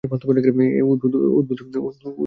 অদ্ভুত 0.03 1.59
কিছু 1.59 1.79
একটার! 1.81 2.11